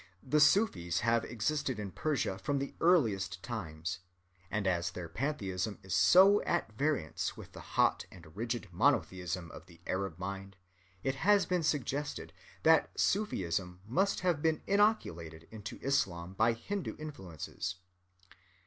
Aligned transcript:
The 0.23 0.39
Sufis 0.39 1.01
have 1.01 1.23
existed 1.25 1.77
in 1.77 1.91
Persia 1.91 2.39
from 2.39 2.57
the 2.57 2.73
earliest 2.81 3.43
times, 3.43 3.99
and 4.49 4.65
as 4.65 4.89
their 4.89 5.07
pantheism 5.07 5.77
is 5.83 5.93
so 5.93 6.41
at 6.41 6.71
variance 6.73 7.37
with 7.37 7.51
the 7.51 7.59
hot 7.77 8.07
and 8.11 8.35
rigid 8.35 8.67
monotheism 8.71 9.51
of 9.51 9.67
the 9.67 9.79
Arab 9.85 10.17
mind, 10.17 10.55
it 11.03 11.17
has 11.21 11.45
been 11.45 11.61
suggested 11.61 12.33
that 12.63 12.89
Sufism 12.99 13.79
must 13.85 14.21
have 14.21 14.41
been 14.41 14.63
inoculated 14.65 15.47
into 15.51 15.77
Islam 15.83 16.33
by 16.33 16.53
Hindu 16.53 16.97
influences. 16.97 17.75